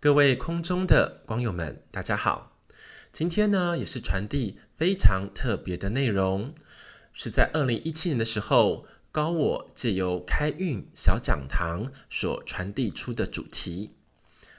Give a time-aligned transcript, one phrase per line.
[0.00, 2.56] 各位空中的光友们，大家好！
[3.12, 6.54] 今天呢，也是传递非常特别的内容，
[7.12, 13.90] 是在二零一七年的时候，高我借由开运小讲堂所传递出的主题。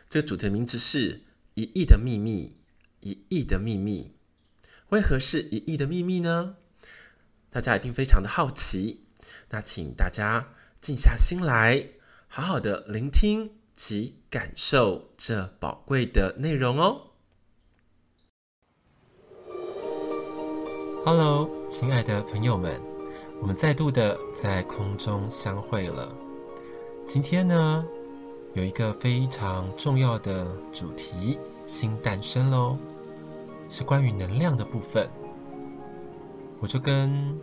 [0.09, 1.21] 这个主题名字是
[1.55, 2.57] “一亿的秘密”。
[2.99, 4.11] 一亿的秘密，
[4.89, 6.57] 为何是一亿的秘密呢？
[7.49, 9.05] 大家一定非常的好奇。
[9.51, 10.49] 那请大家
[10.81, 11.91] 静下心来，
[12.27, 13.51] 好好的聆听。
[13.79, 16.99] 及感受这宝贵的内容哦。
[21.05, 22.77] Hello，亲爱的朋友们，
[23.41, 26.13] 我们再度的在空中相会了。
[27.07, 27.85] 今天呢，
[28.53, 32.77] 有一个非常重要的主题新诞生喽，
[33.69, 35.09] 是关于能量的部分。
[36.59, 37.39] 我就跟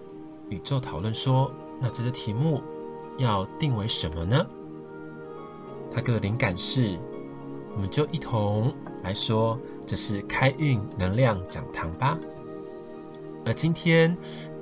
[0.50, 2.62] 宇宙讨论说，那这个题目
[3.16, 4.46] 要定为什么呢？
[5.96, 6.98] 他给的灵感是，
[7.74, 8.70] 我们就一同
[9.02, 12.18] 来说，这是开运能量讲堂吧。
[13.46, 14.14] 而今天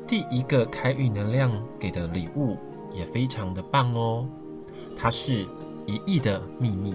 [0.07, 2.57] 第一个开运能量给的礼物
[2.93, 4.29] 也非常的棒哦，
[4.97, 5.45] 它是
[5.87, 6.95] 一亿的秘密。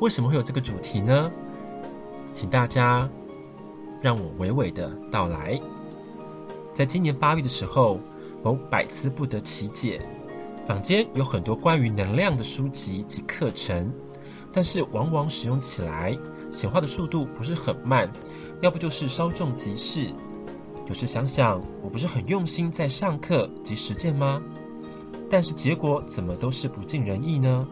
[0.00, 1.30] 为什么会有这个主题呢？
[2.32, 3.06] 请大家
[4.00, 5.60] 让我娓娓的道来。
[6.72, 8.00] 在今年八月的时候，
[8.42, 10.00] 我百思不得其解。
[10.66, 13.92] 坊间有很多关于能量的书籍及课程，
[14.52, 16.16] 但是往往使用起来
[16.52, 18.10] 显化的速度不是很慢，
[18.60, 20.10] 要不就是稍纵即逝。
[20.86, 24.40] 有时想想，我不是很用心在上课及实践吗？
[25.28, 27.66] 但是结果怎么都是不尽人意呢？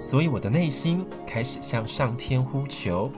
[0.00, 3.08] 所以我的内心开始向上天呼求，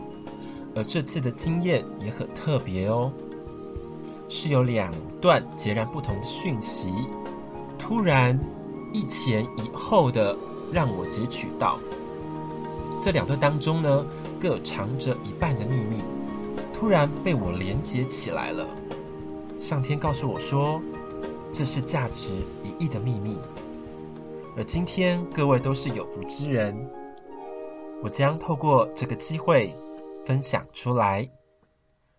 [0.75, 3.11] 而这次的经验也很特别哦，
[4.29, 6.93] 是有两段截然不同的讯息，
[7.79, 8.39] 突然。
[8.93, 10.37] 一前一后的
[10.73, 11.79] 让我截取到
[13.03, 14.07] 这两段当中呢，
[14.41, 16.03] 各藏着一半的秘密，
[16.73, 18.67] 突然被我连接起来了。
[19.59, 20.81] 上天告诉我说，
[21.53, 22.33] 这是价值
[22.63, 23.39] 一亿的秘密。
[24.57, 26.89] 而今天各位都是有福之人，
[28.03, 29.75] 我将透过这个机会
[30.25, 31.29] 分享出来。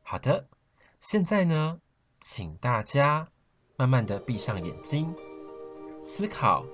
[0.03, 0.45] 好的，
[0.99, 1.79] 现在呢，
[2.19, 3.27] 请大家
[3.75, 5.13] 慢慢的闭上眼睛。
[6.09, 6.65] 思考，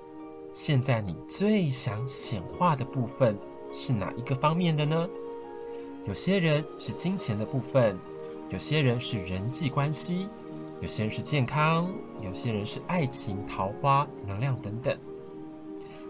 [0.52, 3.36] 现在你最想显化的部分
[3.72, 5.08] 是哪一个方面的呢？
[6.06, 7.98] 有些人是金钱的部分，
[8.50, 10.28] 有些人是人际关系，
[10.80, 14.96] 有些人是健康，有些人是爱情、桃花、能量等等。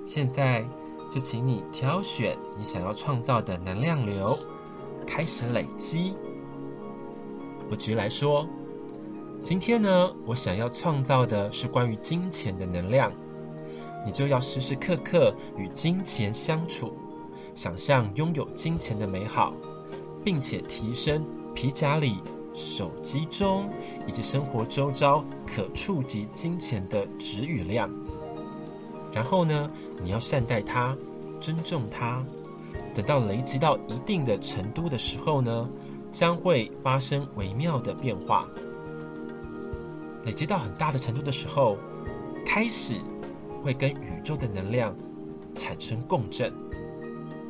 [0.05, 0.63] 现在
[1.11, 4.39] 就请你挑选你想要创造的能量流，
[5.07, 6.15] 开始累积。
[7.71, 8.47] 我举例来说。
[9.45, 13.13] 今天呢，我想要创造的是关于金钱的能量，
[14.07, 16.95] 你就要时时刻刻与金钱相处，
[17.55, 19.53] 想象拥有金钱的美好，
[20.25, 21.23] 并且提升
[21.55, 22.23] 皮夹里、
[22.55, 23.69] 手机中
[24.07, 27.91] 以及生活周遭可触及金钱的值与量。
[29.13, 29.71] 然后呢，
[30.03, 30.97] 你要善待它，
[31.39, 32.25] 尊重它。
[32.95, 35.69] 等到累积到一定的程度的时候呢，
[36.11, 38.49] 将会发生微妙的变化。
[40.25, 41.77] 累积到很大的程度的时候，
[42.45, 43.01] 开始
[43.63, 44.95] 会跟宇宙的能量
[45.55, 46.53] 产生共振，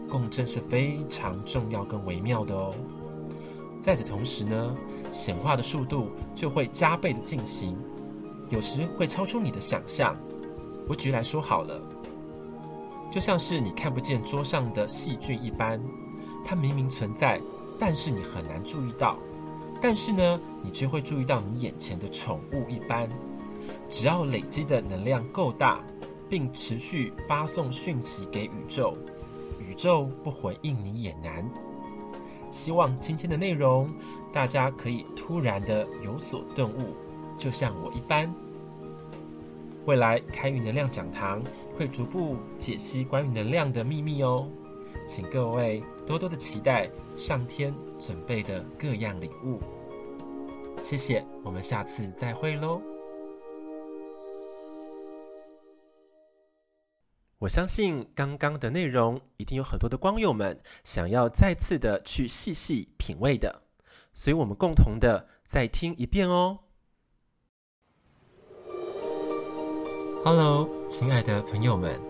[0.08, 2.74] 共振是非常重要跟微妙的哦。
[3.80, 4.76] 在此同时呢，
[5.10, 7.76] 显化的速度就会加倍的进行，
[8.48, 10.16] 有时会超出你的想象。
[10.88, 11.80] 我举例来说好了，
[13.10, 15.80] 就像是你看不见桌上的细菌一般，
[16.44, 17.40] 它明明存在，
[17.78, 19.18] 但是你很难注意到。
[19.86, 23.06] 但是呢，你却会注意到你眼前的宠物一般。
[23.90, 25.78] 只要累积的能量够大，
[26.26, 28.96] 并持续发送讯息给宇宙，
[29.60, 31.46] 宇宙不回应你也难。
[32.50, 33.92] 希望今天的内容，
[34.32, 36.96] 大家可以突然的有所顿悟，
[37.36, 38.34] 就像我一般。
[39.84, 41.42] 未来开运能量讲堂
[41.76, 44.48] 会逐步解析关于能量的秘密哦，
[45.06, 46.88] 请各位多多的期待
[47.18, 49.60] 上天准备的各样礼物。
[50.82, 52.80] 谢谢，我们下次再会喽。
[57.38, 63.62] 我相信刚刚的内容一定有很多的光友们想要再次的去细细品味的，
[64.14, 66.60] 所以我们共同的再听一遍哦。
[70.24, 72.00] Hello，亲爱的朋友们，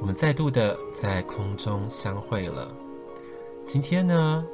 [0.00, 2.70] 我们再度的在空中相会了。
[3.66, 4.46] 今天呢，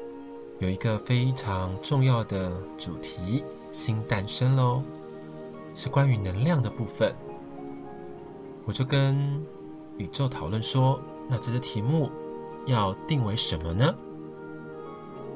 [0.61, 3.43] 有一个非常重要的主题。
[3.71, 4.83] 新诞生喽，
[5.77, 7.15] 是关于能量的部分。
[8.67, 9.41] 我就跟
[9.97, 12.11] 宇宙讨论说，那这个题目
[12.67, 13.95] 要定为什么呢？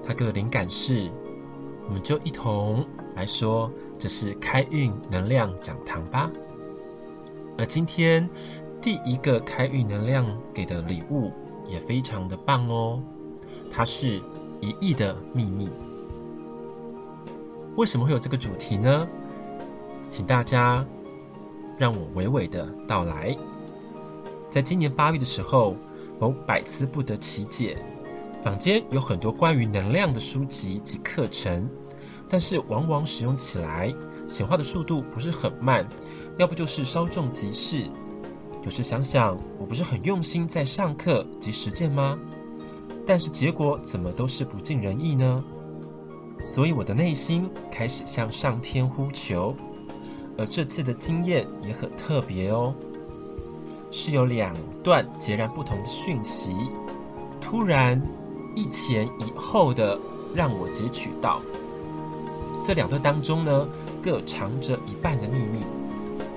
[0.05, 1.11] 他给我灵感是，
[1.87, 2.85] 我们就一同
[3.15, 6.29] 来说，这是开运能量讲堂吧。
[7.57, 8.29] 而今天
[8.83, 11.31] 第一个开运能量给的礼物
[11.69, 13.01] 也非常的棒哦，
[13.71, 14.21] 它是
[14.65, 15.69] 一亿的秘密。
[17.77, 19.07] 为什么会有这个主题呢？
[20.09, 20.87] 请大家
[21.77, 23.37] 让我娓娓的道来。
[24.49, 25.77] 在今年八月的时候，
[26.19, 27.77] 我百思不得其解。
[28.43, 31.69] 坊间有很多关于能量的书籍及课程，
[32.29, 33.93] 但是往往使用起来
[34.27, 35.87] 显化的速度不是很慢，
[36.39, 37.87] 要不就是稍纵即逝。
[38.63, 42.19] 有时想想，我不是很用心在上课及实践吗？
[43.07, 45.45] 但是结果怎么都是不尽人意呢？
[46.45, 49.55] 所以我的内心开始向上天呼求，
[50.39, 52.75] 而这次的经验也很特别哦，
[53.91, 56.55] 是有两段截然不同的讯息，
[57.41, 58.01] 突然。
[58.57, 59.99] 一前一后的
[60.33, 61.43] 让我截取到
[62.65, 63.69] 这两段当中呢，
[64.01, 65.59] 各藏着一半的秘密，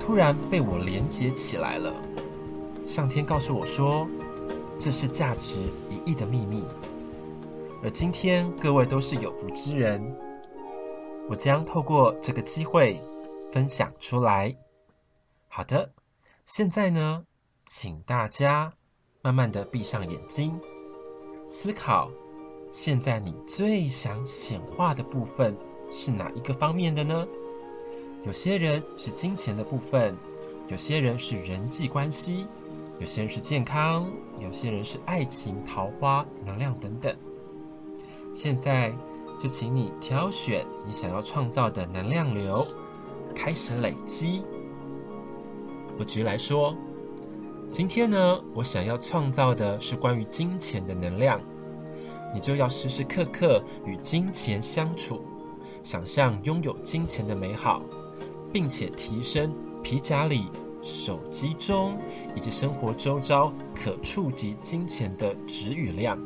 [0.00, 1.94] 突然被我连接起来了。
[2.84, 4.04] 上天告诉我说，
[4.78, 5.58] 这是价值
[5.90, 6.64] 一亿的秘密。
[7.82, 10.14] 而今天各位都是有福之人，
[11.28, 13.00] 我将透过这个机会
[13.52, 14.56] 分享出来。
[15.48, 15.90] 好的，
[16.44, 17.24] 现在呢，
[17.66, 18.72] 请大家
[19.22, 20.58] 慢慢的闭上眼睛。
[21.46, 22.10] 思考，
[22.70, 25.56] 现在你最想显化的部分
[25.90, 27.26] 是哪一个方面的呢？
[28.26, 30.16] 有些人是金钱的部分，
[30.68, 32.46] 有些人是人际关系，
[32.98, 34.10] 有些人是健康，
[34.40, 37.14] 有些人是爱情、桃花、能量等等。
[38.34, 38.92] 现在
[39.38, 42.66] 就请你挑选你想要创造的能量流，
[43.34, 44.42] 开始累积。
[45.98, 46.74] 我举例来说。
[47.70, 51.38] 今天呢，我想要创造的是关于金钱的能量，
[52.32, 55.20] 你就要时时刻刻与金钱相处，
[55.82, 57.82] 想象拥有金钱的美好，
[58.50, 60.50] 并且提升皮夹里、
[60.88, 61.98] 手机中
[62.34, 66.18] 以及生活周遭可触及金钱的值与量。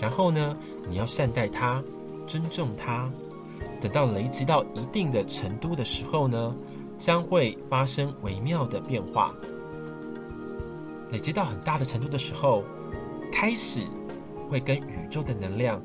[0.00, 0.56] 然后呢，
[0.88, 1.82] 你要善待它，
[2.26, 3.08] 尊重它。
[3.80, 6.54] 等到累积到一定的程度的时候呢，
[6.98, 9.32] 将会发生微妙的变化。
[11.12, 12.64] 累积到很大的程度的时候，
[13.32, 13.86] 开始
[14.50, 15.80] 会跟宇宙的能量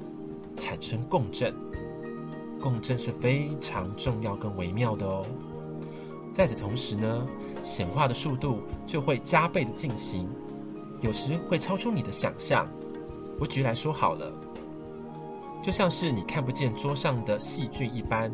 [0.55, 1.53] 产生共振。
[2.59, 5.25] 共振是非常重要跟微妙的哦。
[6.31, 7.27] 在此同时呢，
[7.61, 10.29] 显化的速度就会加倍的进行，
[11.01, 12.67] 有时会超出你的想象。
[13.39, 14.31] 我举例来说好了，
[15.61, 18.31] 就像是你看不见桌上的细菌一般，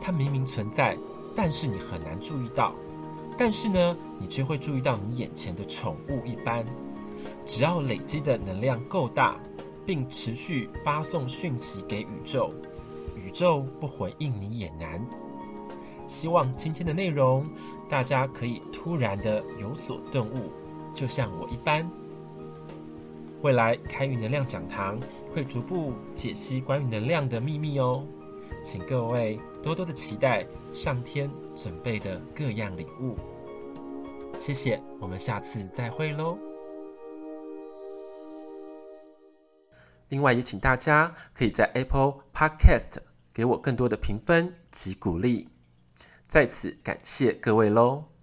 [0.00, 0.96] 它明明存在，
[1.34, 2.72] 但是你很难注意到。
[3.38, 6.64] 但是呢，你却会注意到你眼前的宠物一般。
[7.44, 9.36] 只要累积的能量够大，
[9.84, 12.50] 并持续发送讯息给宇宙，
[13.14, 15.04] 宇宙不回应你也难。
[16.06, 17.48] 希望今天的内容
[17.88, 20.50] 大家可以突然的有所顿悟，
[20.94, 21.88] 就像我一般。
[23.42, 24.98] 未来开运能量讲堂
[25.32, 28.04] 会逐步解析关于能量的秘密哦，
[28.64, 31.30] 请各位多多的期待上天。
[31.56, 33.16] 准备的各样礼物，
[34.38, 36.36] 谢谢，我们下次再会喽。
[40.10, 42.98] 另外也请大家可以在 Apple Podcast
[43.32, 45.48] 给我更多的评分及鼓励，
[46.26, 48.06] 在此感谢各位喽。